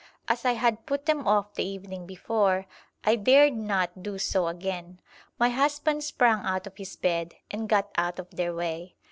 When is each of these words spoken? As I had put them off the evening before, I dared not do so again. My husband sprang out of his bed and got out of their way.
As 0.27 0.45
I 0.45 0.53
had 0.53 0.87
put 0.87 1.05
them 1.05 1.27
off 1.27 1.53
the 1.53 1.63
evening 1.63 2.07
before, 2.07 2.65
I 3.05 3.15
dared 3.15 3.53
not 3.53 4.01
do 4.01 4.17
so 4.17 4.47
again. 4.47 4.99
My 5.37 5.49
husband 5.49 6.03
sprang 6.03 6.39
out 6.43 6.65
of 6.65 6.77
his 6.77 6.95
bed 6.95 7.35
and 7.51 7.69
got 7.69 7.89
out 7.95 8.17
of 8.17 8.31
their 8.31 8.51
way. 8.55 8.95